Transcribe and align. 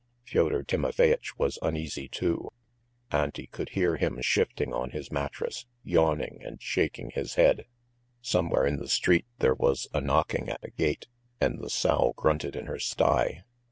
Fyodor 0.23 0.63
Timofeyitch 0.63 1.37
was 1.37 1.59
uneasy 1.61 2.07
too. 2.07 2.49
Auntie 3.11 3.45
could 3.45 3.69
hear 3.77 3.97
him 3.97 4.19
shifting 4.19 4.73
on 4.73 4.89
his 4.89 5.11
mattress, 5.11 5.67
yawning 5.83 6.41
and 6.43 6.59
shaking 6.59 7.11
his 7.11 7.35
head. 7.35 7.67
Somewhere 8.19 8.65
in 8.65 8.77
the 8.77 8.87
street 8.89 9.27
there 9.37 9.53
was 9.53 9.87
a 9.93 10.01
knocking 10.01 10.49
at 10.49 10.63
a 10.63 10.71
gate 10.71 11.05
and 11.39 11.59
the 11.59 11.69
sow 11.69 12.13
grunted 12.15 12.55
in 12.55 12.65
her 12.65 12.79
sty. 12.79 13.43